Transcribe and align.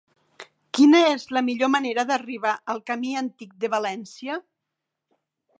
Quina 0.77 1.01
és 1.09 1.25
la 1.37 1.43
millor 1.49 1.71
manera 1.75 2.07
d'arribar 2.11 2.55
al 2.75 2.83
camí 2.89 3.15
Antic 3.23 3.55
de 3.67 3.71
València? 3.79 4.43